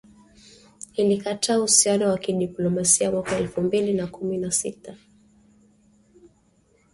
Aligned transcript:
ilikata 0.93 1.57
uhusiano 1.59 2.09
wa 2.09 2.17
kidiplomasia 2.17 3.11
mwaka 3.11 3.37
elfu 3.37 3.61
mbili 3.61 3.93
na 3.93 4.07
kumi 4.07 4.37
na 4.37 4.51
sita 4.51 4.97